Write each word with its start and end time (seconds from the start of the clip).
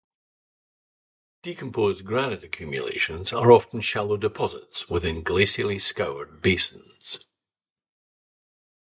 Decomposed 1.43 2.03
granite 2.05 2.43
accumulations 2.43 3.33
are 3.33 3.51
often 3.51 3.81
shallow 3.81 4.17
deposits 4.17 4.89
within 4.89 5.23
glacially 5.23 5.79
scoured 5.79 6.41
basins. 6.41 7.19